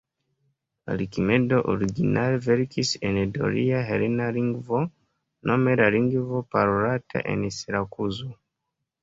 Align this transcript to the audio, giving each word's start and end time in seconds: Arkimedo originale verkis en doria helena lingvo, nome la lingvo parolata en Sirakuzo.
Arkimedo 0.93 1.59
originale 1.73 2.39
verkis 2.45 2.93
en 3.09 3.19
doria 3.35 3.83
helena 3.91 4.31
lingvo, 4.39 4.81
nome 5.53 5.77
la 5.83 5.89
lingvo 5.99 6.43
parolata 6.57 7.25
en 7.37 7.47
Sirakuzo. 7.61 8.33